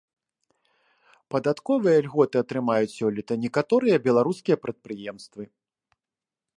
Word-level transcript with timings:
Падатковыя 1.35 1.97
льготы 2.07 2.37
атрымаюць 2.43 2.91
сёлета 2.99 3.33
некаторыя 3.45 3.95
беларускія 4.09 4.55
прадпрыемствы. 4.65 5.43